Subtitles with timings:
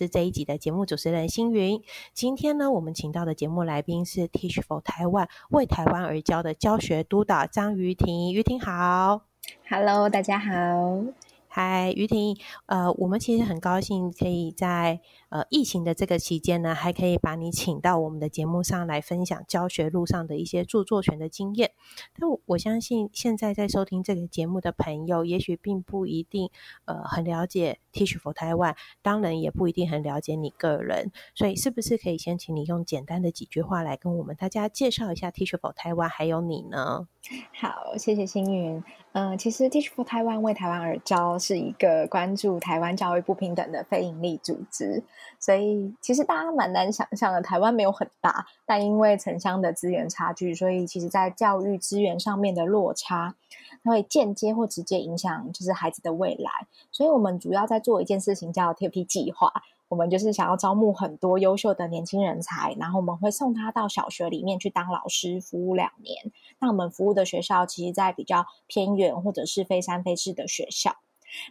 [0.00, 1.82] 我是这一集的节目主持人星云。
[2.14, 8.32] 今天呢，我们请到的节目来宾是 Teach for Taiwan 为台湾而教的教学督导张于婷。
[8.32, 9.26] 于婷好
[9.68, 11.04] ，Hello，大家好。
[11.48, 15.00] 嗨，于婷，呃，我们其实很高兴可以在
[15.30, 21.72] 呃疫情的这个期间呢，还可以把你请到我们的节目上来分享教学路上的一些著作权的经验。
[22.18, 26.50] 但我相信现在在收听这个节目的朋友，也许并不一定
[26.84, 31.10] 呃很了解 Teach for Taiwan，当然也不一定很了解你个人。
[31.34, 37.06] 所以，是不是可以先请你用简单的几句话来跟我们大家介绍一下 Teach for Taiwan，还有你呢？
[37.52, 38.82] 好，谢谢星云。
[39.12, 45.02] 嗯，其实 Teach for Taiwan 为台湾而教是一个关注台湾教育不平等的非营利组织，
[45.38, 53.34] 所以其实大家蛮难想象的，台湾没有很大，但因为城乡的资源差距，所以其实在教育资源上面的落差，
[53.82, 56.50] 它会间接或直接影响就是孩子的未来。
[56.92, 59.52] 所以我们主要在做一件事情，叫 TP 计划。
[59.88, 66.30] 我们就是想要招募很多优秀的年轻人才，然后我们会送他到小学里面去当老师，服务两年。
[66.60, 70.94] 那我们服务的学校，其实在比较偏远或者是非三非四的学校。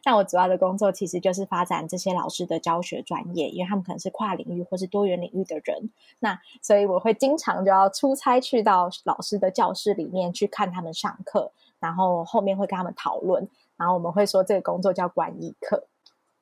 [0.03, 5.89] 那我主要的工作其实就是发展这些老师的教学专业，因为他们可能是跨领域或是多元领域的人。
[6.19, 15.87] 那所以我会经常就要出差去到老师的教室里面去看他们上课，然后后面会跟他们讨论，然后我们会说这个工作叫管理课。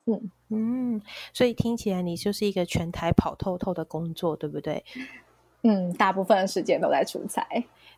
[0.06, 1.02] 嗯嗯，
[1.34, 4.82] 所以听起来你就是一个全台跑透透的工作，对不对？
[5.62, 7.46] 嗯，大部分的时间都在出差。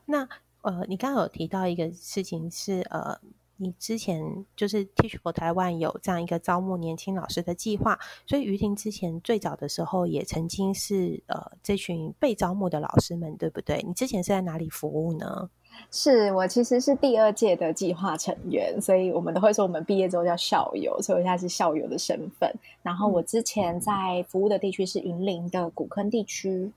[0.06, 0.28] 那
[0.62, 3.16] 呃，你刚刚有提到一个事情是呃，
[3.60, 4.22] 你之前
[4.56, 13.84] 就是 Teach for Taiwan 有这样一个招募年轻老师的计划，所以于婷之前最早的时候也曾经是呃这群被招募的老师们，对不对？
[13.86, 15.50] 你之前是在哪里服务呢？
[15.90, 22.52] 是我其实是第二届的计划成员，所以我们都会说我们毕业之后叫校友，所以我现在是校友的身份。
[22.82, 26.72] 然后我之前在服务的地区是云林的古坑地区，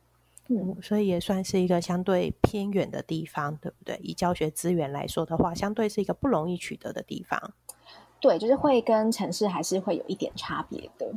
[0.50, 3.98] 嗯，所以也算是一个相对偏远的地方，对不对？
[4.04, 7.54] 以教学资源来说的话，相对是一个不容易取得的地方。
[8.20, 11.14] 对，就是会跟城市还是会有一点差别的。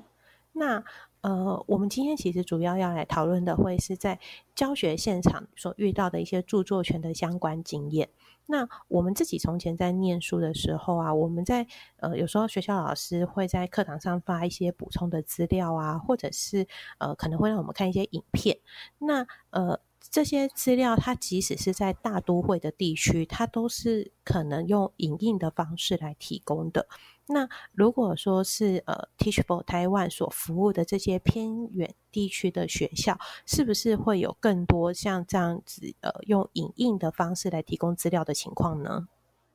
[0.52, 0.82] 那
[1.20, 4.18] 呃，我们今天其实主要要来讨论的，会是在
[4.54, 8.08] 教学现场所遇到的一些著作权的相关经验。
[8.46, 16.66] 那我们自己从前在念书的时候啊，我们在呃有时候学校老师会在课堂上发一些补充的资料啊，或者是
[16.98, 18.58] 呃可能会让我们看一些影片。
[18.98, 26.86] 那呃这些资料，它即使是在大都会的地区，它都是可能用影印的方式来提供的。
[27.28, 39.08] 那如果说是呃 Teachable Taiwan 所服务的这些偏远地区的学校，是不是会有更多像这样子呃，用影印的方式来提供资料的情况呢？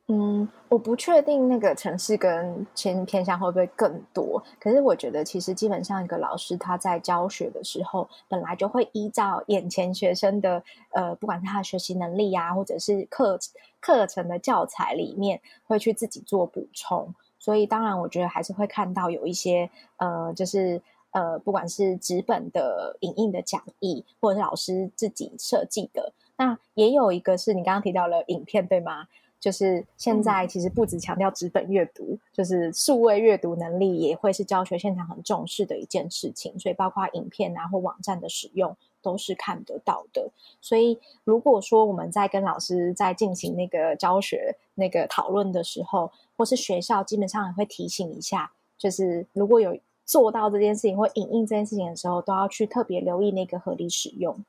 [0.08, 4.44] 嗯，我不确定那个城市跟偏偏向会不会更多。
[4.60, 13.40] 可是我觉得，其实基本上一个老师他在教学的时候，本来就会依照眼前学生的呃，不管是他的学习能力啊，或者是课
[13.80, 17.16] 课程的教材里面，会去自己做补充。
[17.42, 20.80] 所以，当然，我觉得还是会看到有一些，呃，就是
[21.10, 29.08] 呃，不管是纸本的影印的讲义，或者是老师自己设计的，那也有一个是你刚刚提到了影片，对吗？
[29.40, 36.60] 就是现在其实不只强调纸本阅读，就是数位阅读能力也会是教学现场很重视的一件事情。
[36.60, 40.30] 所以，包括影片啊或网站的使用都是看得到的。
[40.60, 54.44] 所以，如果说我们在跟老师在进行那个教学那个讨论的时候，或是学校基本上也会提醒一下，就是如果有做到这件事情或影印这件事情的时候，都要去特别留意那个合理使用。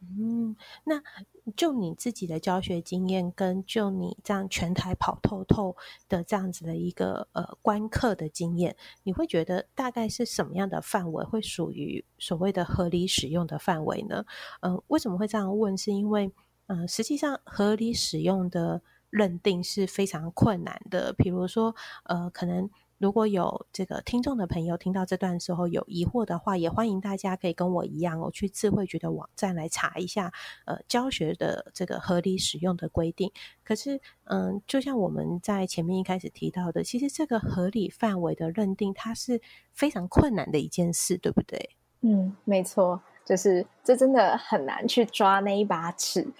[0.00, 1.02] 嗯，那
[1.56, 5.76] 就你自己的教学经验，跟就你这样全台跑透透
[6.08, 14.24] 的这样子的一个呃观课的经验，你会觉得大概是什么样的范围会属于所谓的合理使用的范围呢？
[14.60, 15.76] 嗯，为什么会这样问？
[15.76, 16.32] 是因为
[16.66, 18.82] 嗯，实际上合理使用的。
[19.08, 21.12] 认定是非常困难的。
[21.12, 21.74] 比如说，
[22.04, 30.32] 呃，可能如果有这个听众的朋友听到这段时候有疑惑的话，也欢迎大家可以跟我一样，哦，去智慧局的网站来查一下，
[30.64, 33.30] 呃，教学的这个合理使用的规定。
[33.62, 39.40] 可是，嗯，就像我们在前面一开始提到的，其实这个合理范围的认定，它是
[39.72, 41.70] 非常困难的一件事，对不对？
[42.00, 46.32] 嗯，没错，就是这真的很难去抓那一把尺。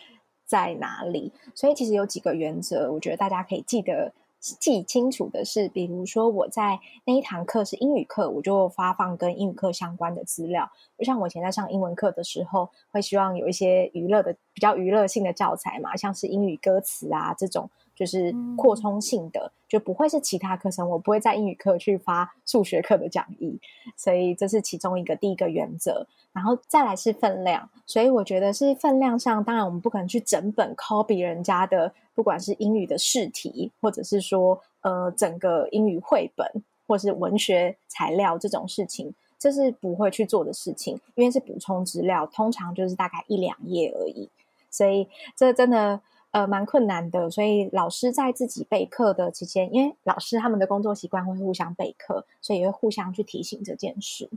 [0.47, 1.33] 在哪里？
[1.57, 4.15] 所以其实有几个原则，我觉得大家可以记得
[4.55, 10.71] 记清楚的是，比如说我在那一堂课是英语课，我就发放跟英语课相关的资料。
[10.97, 20.89] 就像我以前在上英文课的时候，会希望有一些娱乐的、比较娱乐性的教材嘛，像是英语歌词啊这种就是扩充性的，就不会是其他课程。
[20.91, 23.59] 我不会在英语课去发数学课的讲义，
[23.97, 26.07] 所以这是其中一个第一个原则。
[26.33, 36.47] 然后再来是分量，所以我觉得是分量上，当然我们不可能去整本 copy 人家的，不管是英语的试题，或者是说呃整个英语绘本，
[36.87, 44.29] 或是文学材料这种事情，这是不会去做的事情，因为是补充资料，通常就是大概一两页而已，
[44.71, 45.99] 所以这真的。
[46.37, 54.29] 呃，蛮困难的，所以老师在自己备课的期间，因为老师他们的工作习惯会互相备课，所以也会互相去提醒这件事。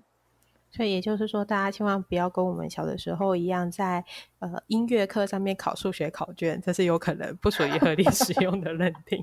[0.72, 4.06] 所以也就是说，大家千万不要跟我们小的时候一样，在
[4.40, 9.22] 呃音乐课上面考数学考卷，这是有可能不属于合理使用的认定。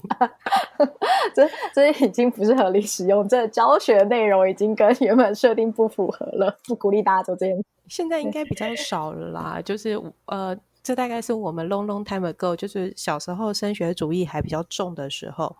[1.34, 7.64] 这这已经不是合理使用，这教学内容已经跟原本设定不符合了，不鼓励大家做这件。
[7.88, 10.54] 现在应该比较少了啦，就是呃。
[10.86, 15.56] 这大概是我们 long long time ago，就是小时候升学主义还比较重的时候，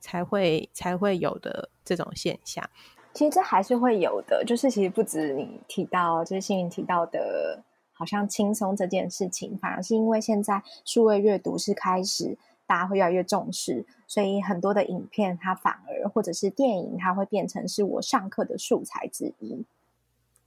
[0.00, 2.66] 才会才会有的这种现象。
[3.12, 7.62] 其实这还是会有的，就是其实不止你提到，就是幸运提到的，
[7.92, 19.62] 好像轻松这件事情，反而是因为现在数位阅读是开始，大家会越来越重视，所以很多的影片它反而或者是电影，它会变成是我上课的素材之一。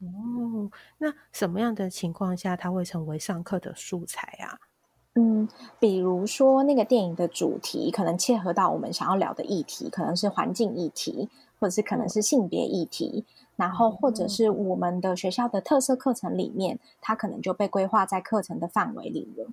[0.07, 4.59] 哦，那什么样的情况下它会成为上课的素材啊？
[5.15, 5.47] 嗯，
[5.79, 11.29] 比如说那个电影的主题可能切合到我们想要聊的议题，可能是环境议题，
[11.59, 13.23] 或者是可能是性别议题，
[13.55, 19.47] 然后或者是我们的学校的特色课程里面，它可能就被规划在课程的范围里了。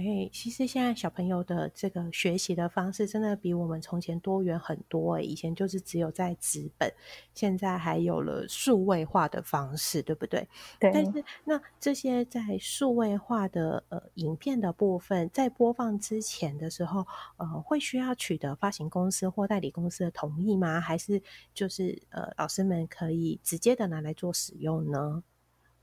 [0.00, 5.14] 哎，其实现在小朋友的这个学习的方式真的比我们从前多元很多。
[5.14, 6.92] 哎，以前就是只有在纸本，
[7.32, 10.48] 现在还有了数位化的方式，对不对？
[10.80, 10.90] 对。
[10.92, 17.06] 但是那这些在数位化的呃影片的部分，在播放之前的时候，
[17.36, 20.80] 呃，会需要取得发行公司或代理公司的同意吗？
[20.80, 21.22] 还是
[21.54, 25.22] 就是呃老师们可以直接的拿来做使用呢？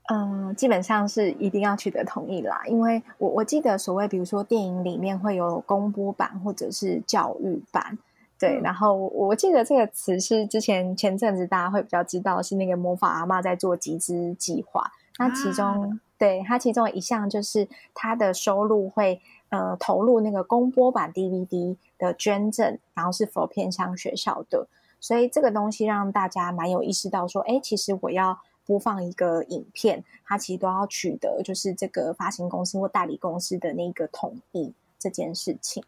[0.08, 7.96] 嗯，基本上是一定要取得同意啦，因为我我记得所谓，比如说电影里面会有公播版或者是教育版，
[8.36, 19.20] 对，然后我记得这个词是之前前阵子大家会比较知道是那个魔法阿妈在做集资计划，那其中对它其中一项就是它的收入会
[19.50, 24.66] 呃投入那个公播版 DVD 的捐赠，然后是否偏向学校的，
[24.98, 28.40] 所以这个东西让大家蛮有意识到说，哎，其实我要。
[28.64, 35.82] 播放一个影片，它其实都要取得就是这个发行公司或代理公司的那个同意这件事情。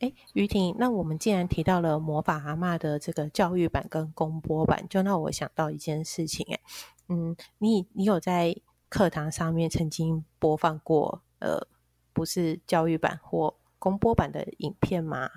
[0.00, 6.60] 哎，于婷，那我们既然提到了魔法阿妈的这个教育版跟公播版，就让我想到一件事情，哎，
[7.08, 8.56] 嗯，你你有在
[8.88, 11.66] 课堂上面曾经播放过呃，
[12.12, 15.30] 不是教育版或公播版的影片吗？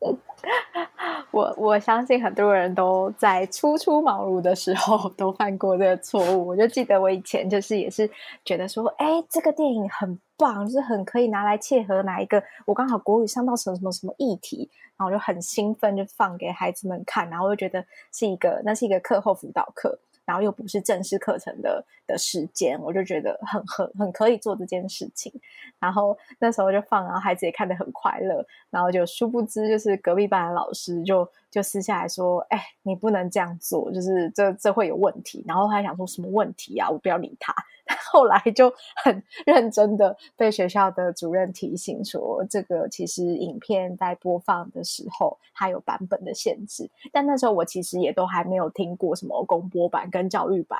[1.30, 6.46] 我 我相信很多人都在初出茅庐的时候都犯过这个错误。
[6.46, 8.08] 我就记得我以前就是也是
[8.44, 12.42] 觉得说，哎，这个电影很棒，就是很可以拿来切合哪一个。
[12.66, 19.98] 我刚好国语上到什么什么什么议题，然后我就很兴奋，就放给孩子们看，然后就觉得是一个那是一个课后辅导课。
[20.24, 25.32] 然后又不是正式课程的的时间，我就觉得很很很可以做这件事情。
[25.78, 28.44] 然后那时候就放，然后孩子也看得很快乐。
[28.70, 36.90] 然后就殊不知，就是隔壁班的老师就就私下来说：“哎，你不能这样做，就是这这会有问题。”然后还想说什么问题啊？
[36.90, 37.54] 我不要理他。
[38.12, 38.70] 后来就
[39.02, 46.90] 很认真的被学校的主任提醒说，这个其实影片在播放的时候，它有版本的限制。
[47.10, 50.78] 但那时候我其实也都还没有听过什么公播版跟教育版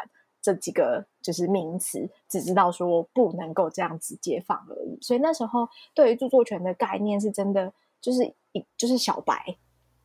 [0.48, 4.98] 这几个就是名词，只知道说不能够这样子接放而已。
[5.02, 9.58] 所以那时候对于著作权的概念是真的就是一就是小白。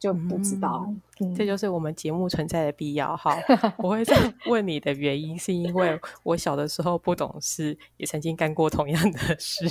[0.03, 0.86] 就不知道，
[1.33, 3.15] 这就是我们节目存在的必要。
[3.15, 3.38] 哈，
[3.79, 4.13] 我会再
[4.48, 9.65] 问你的原因，是因为我小的时候不懂事，也曾经干过同样的事。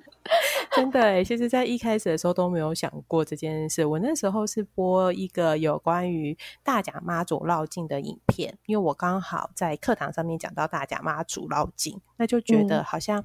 [0.72, 3.84] 真的，其实，在一开始的时候都没有想过这件事。
[3.84, 13.22] 我那时候是播一个有关于大甲妈祖绕境的影片，因为我刚好在课堂上面讲到大甲妈祖绕境，那就觉得好像。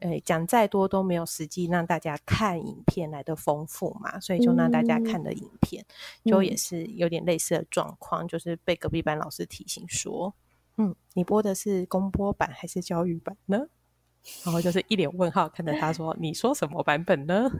[0.00, 5.84] 哎，讲再多都没有实际让大家看影片来的丰富嘛，所以就让大家看的影片，
[6.24, 10.34] 就也是有点类似的状况，就是被隔壁班老师提醒说，
[10.76, 13.66] 嗯，你播的是公播版还是教育版呢？
[14.44, 17.50] 然后就是一脸问号看着他说，你说什么版本呢？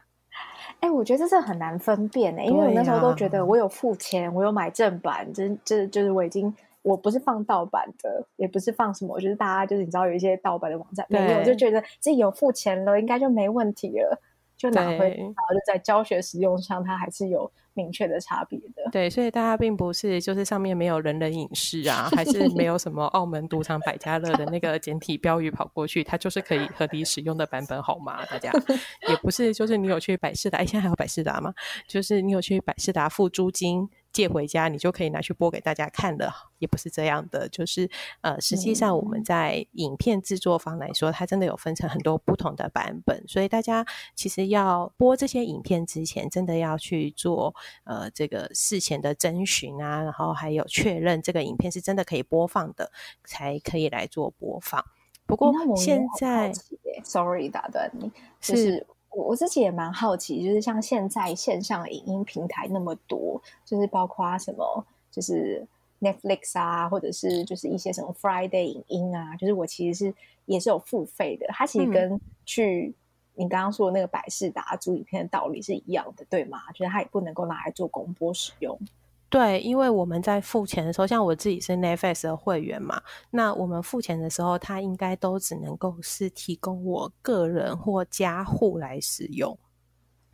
[0.80, 6.52] 哎，我觉得这是很难分辨的，因为我那时候都觉得我有付钱，我有买正版，这这就是我已经。
[6.86, 14.22] 我不是放盗版的，也不是放什么，就是大家就是你知道有一些盗版的网站，没有，我就觉得自己有付钱了，应该就没问题了。
[14.56, 18.90] 就拿回，然后就在教学使用上，它还是有明确的差别的。
[18.90, 28.24] 对，所以大家并不是就是上面没有人人影视啊， 还是没有什么澳门赌场百家乐的那个简体标语跑过去，它就是可以合理使用的版本，好吗？
[28.30, 28.50] 大家
[29.10, 31.52] 也不是，就是你有去百事达，哎，现在还有百事达吗？
[31.86, 33.86] 就是你有去百事达付租金。
[34.16, 37.46] 借回家，你就可以拿去播给大家看的，也不是这样的。
[37.50, 37.90] 就是
[38.22, 47.54] 呃，实际上我们在影片制作方来说，它真的有分成很多不同的版本，所以大家其实要播这些影片之前，真的要去做
[47.84, 52.90] 呃这个事前的征询啊，然后还有确认这个影片是真的可以播放的，
[53.22, 54.82] 才可以来做播放。
[55.26, 56.50] 不过现在
[57.04, 58.86] ，sorry 打断你，是。
[59.16, 65.66] 我我自己也蛮好奇，就是像现在线上影音平台那么多，就是包括什么，就是
[66.02, 71.46] Netflix 啊，或者是就是一些什么 Friday 影音啊，就是我其实是也是有付费的。
[71.48, 72.94] 它其实跟去
[73.34, 76.70] 你刚刚说的那个百事达租影片的道理是一样的，对吗？
[76.74, 78.78] 就是它也不能够拿来做公播使用。
[79.28, 89.58] 对，因为我们在付钱的时候，像我自己是 Netflix 的会员嘛，那我们付钱的时候，它应该都只能够是提供我个人或家户来使用，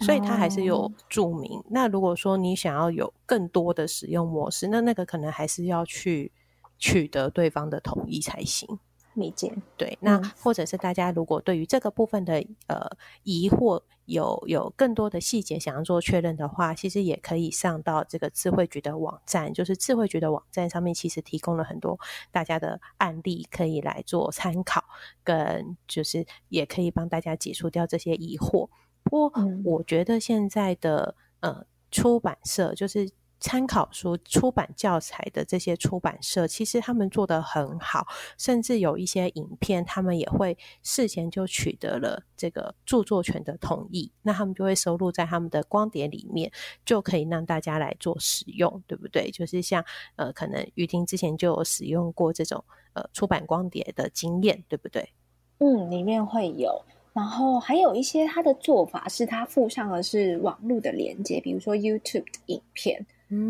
[0.00, 1.62] 所以它还是有注明。
[1.70, 6.30] 那如果说你想要有更多的使用模式，那那个可能还是要去
[6.78, 8.78] 取得对方的同意才行。
[9.14, 9.52] 理解。
[9.76, 12.88] 对，那或者是大家如果对于这个部分的呃
[13.23, 21.99] 疑惑，有有更多的细节想要做确认的话，其实也可以上到这个智慧局的网站，就是智慧局的网站上面其实提供了很多
[22.31, 24.85] 大家的案例可以来做参考，
[25.23, 28.69] 跟就是也可以帮大家解除掉这些疑惑。
[29.04, 29.33] 不过
[29.64, 33.11] 我觉得现在的呃出版社就是。
[33.42, 38.06] 参考书、出版教材的这些出版社，其实他们做的很好，
[38.38, 46.52] 甚至有一些影片，他们也会事前就取得了这个著作权的同意，那他们就会收录在他们的光碟里面，
[46.87, 49.28] 就可以让大家来做使用，对不对？
[49.32, 49.84] 就是像
[50.14, 55.11] 呃，可能雨婷之前就有使用过这种呃出版光碟的经验，对不对？
[55.58, 63.04] 嗯，里面会有，然后还有一些他的做法是他附上的是网络的连接，比如说 YouTube 的影片。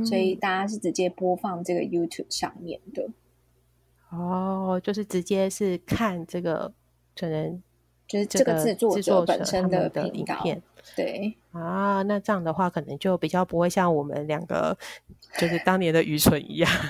[0.05, 3.09] 所以大家是直接播放这个 YouTube 上面的，
[4.11, 6.73] 哦，就是直接是看这个
[7.19, 7.63] 可能
[8.07, 10.63] 就是这个制作者本身的影片，
[10.97, 14.77] 对啊，那这样的话可能就比较不会像我们两个
[15.39, 16.71] 就是当年的愚蠢一样。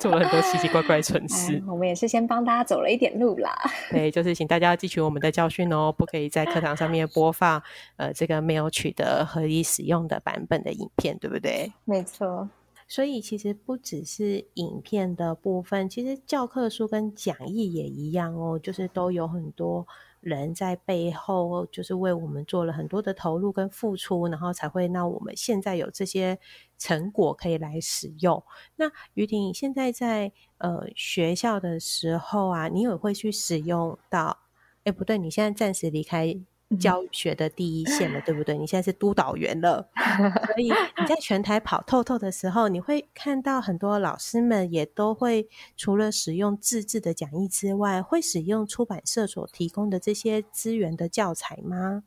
[0.00, 3.56] 做了很多奇奇怪怪蠢事，我们也是先帮大家走了一点路啦。
[3.88, 7.62] 对，就是请大家汲取我们的教训哦，不可以在课堂上面播放
[7.96, 11.72] 呃这个没有取得合理使用的版本的影片，对不对？
[11.84, 12.48] 没错。
[12.88, 19.86] 所以其实不只是影片的部分，其实教科书跟讲义也一样哦，就是都有很多。
[20.22, 26.38] 人在背后就是为我们做了很多的投入跟付出，然后才会让我们现在有这些
[26.78, 28.42] 成果可以来使用。
[28.76, 34.38] 那于婷现在在呃学校的时候啊，你也会去使用到？
[34.84, 36.40] 哎，不对，你现在暂时离开。
[36.78, 38.56] 教学的第一线了，对不对？
[38.56, 39.86] 你现在是督导员了，
[40.46, 52.04] 所以你在全台跑透透的时候，你会看到很多老师们也都会除了使用自制的讲义之外，会使用出版社所提供的这些资源的教材吗？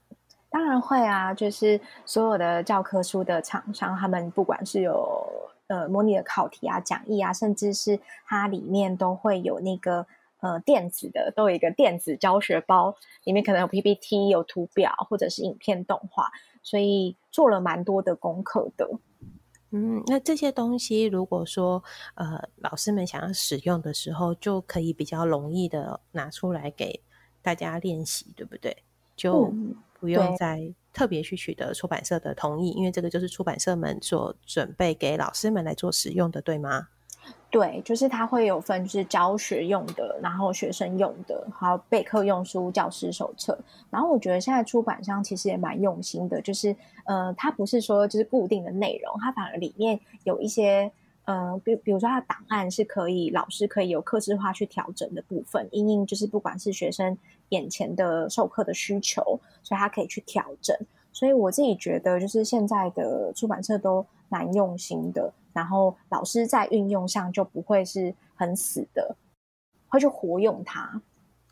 [0.49, 5.17] 当然会啊，就是所有的教科书的厂商，他们不管是有
[5.67, 10.05] 呃模拟的考题啊、讲义啊，甚至是它里面都会有那个。
[10.45, 16.29] 呃，电子的都有一个电子教学包，里面可能有 PPT、有图表或者是影片动画，
[16.61, 18.87] 所以做了蛮多的功课的。
[19.71, 21.83] 嗯，那这些东西如果说
[22.13, 27.01] 呃老师们想要使用的时候，就可以比较容易的拿出来给
[27.41, 28.77] 大家练习，对不对？
[29.15, 29.51] 就
[29.99, 36.89] 不用再特别去取得出版社的同意，因为这个就是出版社们所准备给老师们来做使用的，对吗？
[37.55, 43.57] 对，就是它会有分，就是教学用的，然后学生用的，还有备课用书、教师手册。
[43.89, 50.91] 然后我觉得现在出版商其实也蛮用心的，就是呃，它不是说就是固定的内容，它反而里面有一些
[51.23, 57.17] 呃，比比如说它的档案是可以老师可以有克制化去调整的部分，因应就是不管是学生
[57.51, 59.23] 眼前的授课的需求，
[59.63, 60.75] 所以它可以去调整。
[61.13, 65.31] 所以我自己觉得，就是现在的出版社都蛮用心的。
[65.55, 69.15] 然后老师在运用上就不会是很死的，
[69.87, 71.01] 会去活用它。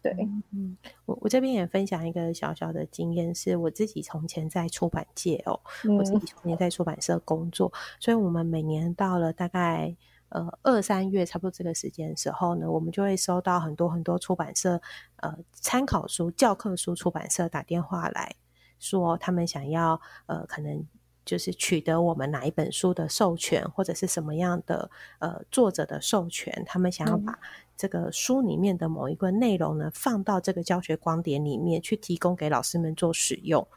[0.02, 0.12] 对，
[0.52, 5.58] 嗯，我我这边也分享一个小小的经验，是我自己从前在出版界哦，
[5.98, 9.96] 我自己从前在出版社工作，所以我们每年到了大概
[10.28, 14.82] 呃二三月差不多这个时间的时候呢，我们就会收到很多很多出版社
[15.22, 18.36] 呃参考书、教科书出版社打电话来。
[18.80, 20.86] 说他们想要呃，可能
[21.26, 24.90] 就是取得我们哪一本书的授权，或者是什么样的
[25.20, 27.40] 呃作者的授权，他们想要把
[27.76, 33.68] 这个书里面的某一个内容呢放到这个教学光碟里面去提供给老师们做使用。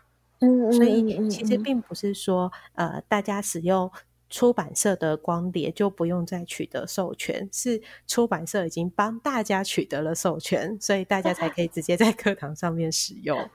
[0.41, 3.91] 嗯，所以其实并不是说呃大家使用。
[4.29, 13.39] 出版社的光碟就不用再取得授权，是出版社已经帮大家取得了授权，所以大家才可以直接在课堂上面使用。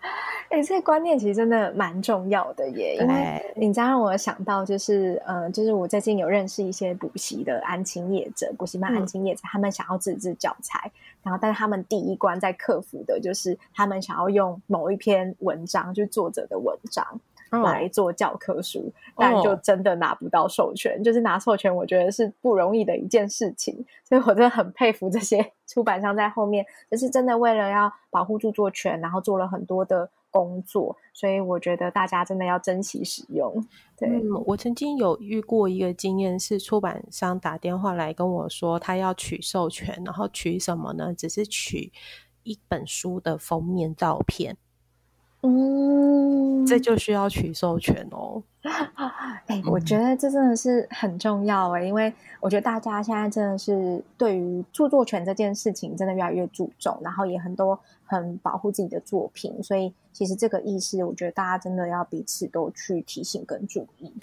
[0.50, 10.92] 哎，这个观念其实真的蛮重要的耶，因为你这样让我想到，就是呃，就是我最近有认识一些补习的安亲业者，补习班安亲业者，他们想要自制教材，
[11.24, 17.22] 然后但是他们第一关在克服的就是他们想要用某一篇文章，就作者的文章。
[17.52, 21.04] 来做教科书，但就真的拿不到授权。
[21.04, 23.86] 就是拿授权，我觉得是不容易的一件事情。
[24.04, 30.96] 所以我真的很佩服这些 出版商在后面，就是真的为了要保护著作权，然后做了很多的工作。
[31.14, 33.54] 所以我觉得大家真的要珍惜使用。
[33.98, 34.10] 对，
[34.46, 41.14] 我曾经有遇过一个经验，是出版商打电话来跟我说，他要取授权，然后取什么呢？
[41.14, 41.92] 只是取
[42.44, 44.58] 一本书的封面照片。
[45.44, 48.44] 嗯，这就需要取授权哦。
[49.48, 64.14] 哎，我觉得这真的是很重要哎，因为我觉得大家现在真的是对于著作权这件事情真的越来越注重，然后也很多很保护自己的作品，所以其实这个意识，我觉得大家真的要彼此都去提醒跟注意。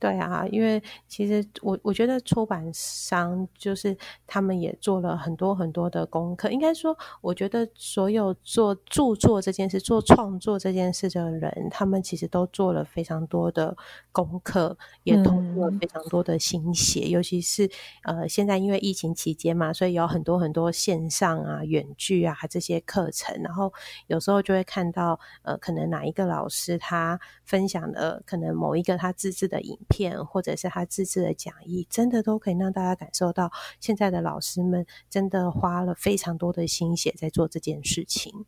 [0.00, 3.96] 对啊，因为其实我我觉得出版商就是
[4.28, 6.48] 他们也做了很多很多的功课。
[6.50, 13.76] 应该说，我觉得所有做著作这件事、做创作这件事的人，他们其实都做了非常多的
[14.12, 17.08] 功课，也投入了非常多的心血。
[17.08, 17.68] 尤其是
[18.04, 23.36] 呃，现在因为疫情期间嘛，所以有很多很多线上啊、远距啊这些课程。
[23.42, 23.72] 然后
[24.06, 29.76] 有时候就会看到呃，可能哪一个老师他分享的可能某一个他自制的影。
[29.88, 38.44] 片或者是他自制的讲义，真的都可以让大家感受到现在的老师们真的花了非常多的心血在做这件事情。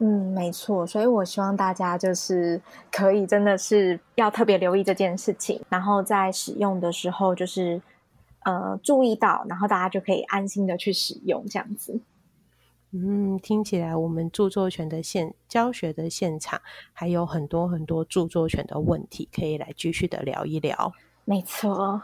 [0.00, 7.82] 嗯，没错，所以我希望大家就是可以真的是要特别留意这件事情，然后在使用的时候就是
[8.44, 12.00] 呃注意到，然后大家就可以安心的去使用这样子。
[12.90, 16.60] 嗯，听起来我们著作权的现教学的现场
[16.94, 20.92] 还有很多很多著作权的问题可以来继续的聊一聊。
[21.26, 22.00] 没错，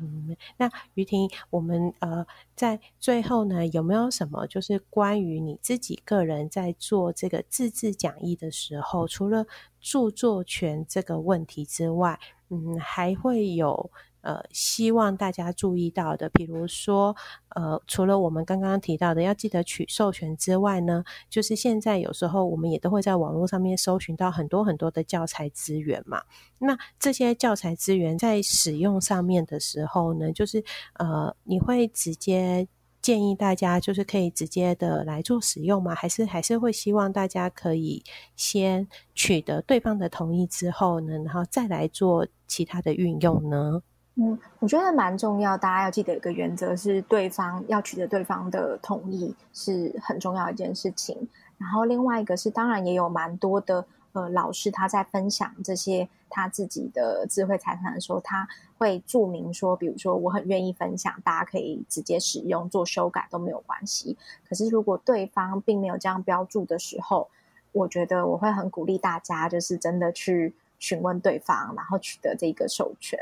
[0.00, 9.44] 嗯，那于婷，我们呃在最后呢，有没有什么就是关于你自己个人在做这个自制讲义的时候，除了
[9.80, 13.90] 著作权这个问题之外，嗯，还会有？
[14.26, 17.14] 呃，希望大家注意到的，比如说，
[17.50, 26.24] 呃，除了我们刚刚提到的要记得取授权之外呢，就是现在有时候我们也都会在网络上面搜寻到很多很多的教材资源嘛。
[26.58, 32.66] 那这些教材资源在使用上面的时候呢，就是呃，你会直接
[33.00, 35.94] 建议大家就是可以直接的来做使用吗？
[35.94, 38.02] 还是还是会希望大家可以
[38.34, 43.82] 先取得对方的同意之后呢，然后再来做其他的运用呢？
[44.18, 51.28] 嗯，我觉得蛮重要，大家要记得一个原则是，对方要取得对方的同意是很重要一件事情。
[51.58, 58.48] 然后另外一个是，当然也有蛮多的呃老师他在分享这些他自己的智慧财产的时候，他
[58.78, 64.16] 会注明说，比如说我很愿意分享，大家可以直接使用做修改都没有关系。
[64.48, 67.28] 可是如果对方并没有这样标注的时候，
[67.72, 73.18] 我觉得我会很鼓励大家，就是真的去询问对方，然后取得这个授权。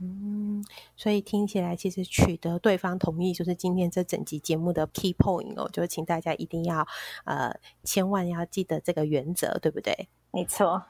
[0.00, 0.64] 嗯，
[0.96, 6.86] 所以听起来其实取得对方同意就是今天这整集节目的 key point 哦，就请大家一定要
[7.24, 10.08] 呃，千万要记得这个原则，对不对？
[10.32, 10.82] 没错。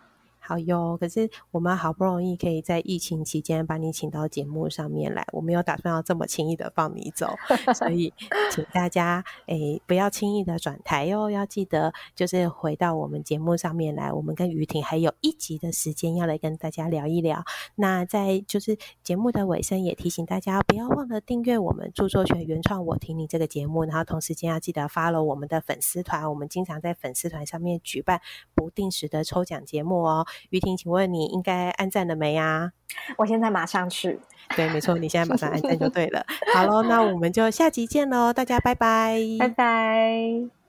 [0.44, 7.28] 好哟，可是我们好不容易可以在疫情期间把你请到节目上面来，我没有打算要这么轻易的放你走，
[7.74, 8.12] 所以
[8.50, 17.44] 请大家诶不要轻易的转台哟，要记得就是回到我们节目上面来，我们跟于婷还有一集的时间要来跟大家聊一聊。
[17.76, 28.20] 那在就是节目的尾声，也提醒大家不要忘了订阅我们著作权原创我听你这个节目，然后同时间要记得 follow 我们的粉丝团，我们经常在粉丝团上面举办
[28.54, 30.26] 不定时的抽奖节目哦。
[30.50, 32.72] 于婷，请问你应该按赞了没呀？
[33.16, 34.20] 我现在马上去。
[34.56, 36.24] 对，没错，你现在马上按赞就对了。
[36.52, 40.61] 好喽，那我们就下集见喽，大家拜拜，拜拜。